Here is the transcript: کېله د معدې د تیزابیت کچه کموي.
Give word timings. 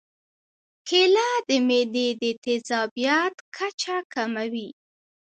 کېله 0.87 1.29
د 1.47 1.49
معدې 1.67 2.07
د 2.21 2.23
تیزابیت 2.43 3.35
کچه 3.55 3.97
کموي. 4.13 4.69